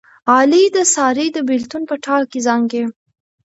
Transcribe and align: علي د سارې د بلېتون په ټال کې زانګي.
علي 0.35 0.63
د 0.75 0.77
سارې 0.93 1.27
د 1.33 1.37
بلېتون 1.47 1.83
په 1.89 1.95
ټال 2.05 2.23
کې 2.31 2.39
زانګي. 2.47 2.83